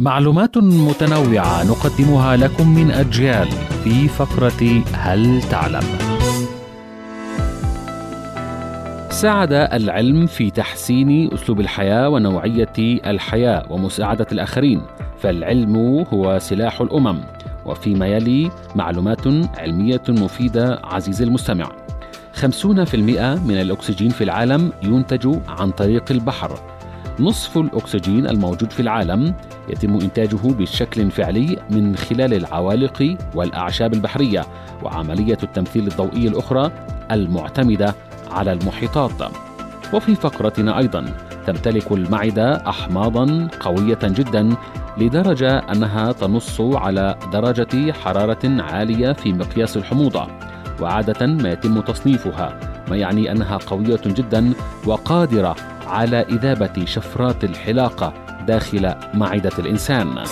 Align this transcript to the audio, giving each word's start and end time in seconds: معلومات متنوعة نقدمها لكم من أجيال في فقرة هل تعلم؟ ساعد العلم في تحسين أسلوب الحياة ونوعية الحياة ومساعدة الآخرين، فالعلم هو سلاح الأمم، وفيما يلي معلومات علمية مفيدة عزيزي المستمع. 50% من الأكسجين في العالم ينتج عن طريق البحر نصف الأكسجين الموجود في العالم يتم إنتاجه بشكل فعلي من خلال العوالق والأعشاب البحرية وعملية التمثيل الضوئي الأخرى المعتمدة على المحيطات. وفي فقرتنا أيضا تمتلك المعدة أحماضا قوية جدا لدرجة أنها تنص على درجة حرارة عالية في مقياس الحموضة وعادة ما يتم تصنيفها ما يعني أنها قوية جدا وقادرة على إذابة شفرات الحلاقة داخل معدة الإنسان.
معلومات 0.00 0.58
متنوعة 0.58 1.64
نقدمها 1.64 2.36
لكم 2.36 2.74
من 2.74 2.90
أجيال 2.90 3.48
في 3.84 4.08
فقرة 4.08 4.82
هل 4.92 5.42
تعلم؟ 5.42 5.82
ساعد 9.10 9.52
العلم 9.52 10.26
في 10.26 10.50
تحسين 10.50 11.32
أسلوب 11.34 11.60
الحياة 11.60 12.08
ونوعية 12.08 12.72
الحياة 13.06 13.72
ومساعدة 13.72 14.26
الآخرين، 14.32 14.82
فالعلم 15.18 16.04
هو 16.12 16.38
سلاح 16.38 16.80
الأمم، 16.80 17.20
وفيما 17.66 18.06
يلي 18.06 18.50
معلومات 18.74 19.26
علمية 19.58 20.02
مفيدة 20.08 20.80
عزيزي 20.84 21.24
المستمع. 21.24 21.72
50% 22.32 23.34
من 23.34 23.60
الأكسجين 23.60 24.10
في 24.10 24.24
العالم 24.24 24.72
ينتج 24.82 25.36
عن 25.48 25.70
طريق 25.70 26.04
البحر 26.10 26.73
نصف 27.20 27.58
الأكسجين 27.58 28.26
الموجود 28.26 28.72
في 28.72 28.80
العالم 28.80 29.34
يتم 29.68 29.94
إنتاجه 29.94 30.36
بشكل 30.36 31.10
فعلي 31.10 31.58
من 31.70 31.96
خلال 31.96 32.34
العوالق 32.34 33.16
والأعشاب 33.34 33.94
البحرية 33.94 34.44
وعملية 34.82 35.38
التمثيل 35.42 35.86
الضوئي 35.86 36.28
الأخرى 36.28 36.70
المعتمدة 37.10 37.94
على 38.30 38.52
المحيطات. 38.52 39.32
وفي 39.94 40.14
فقرتنا 40.14 40.78
أيضا 40.78 41.04
تمتلك 41.46 41.92
المعدة 41.92 42.68
أحماضا 42.68 43.48
قوية 43.60 43.98
جدا 44.02 44.56
لدرجة 44.98 45.58
أنها 45.58 46.12
تنص 46.12 46.60
على 46.60 47.16
درجة 47.32 47.92
حرارة 47.92 48.62
عالية 48.62 49.12
في 49.12 49.32
مقياس 49.32 49.76
الحموضة 49.76 50.26
وعادة 50.80 51.26
ما 51.26 51.52
يتم 51.52 51.80
تصنيفها 51.80 52.60
ما 52.90 52.96
يعني 52.96 53.32
أنها 53.32 53.56
قوية 53.56 54.00
جدا 54.06 54.52
وقادرة 54.86 55.56
على 55.94 56.20
إذابة 56.20 56.84
شفرات 56.84 57.44
الحلاقة 57.44 58.14
داخل 58.46 58.94
معدة 59.14 59.52
الإنسان. 59.58 60.24